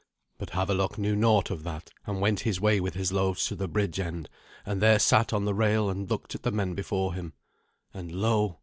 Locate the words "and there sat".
4.65-5.31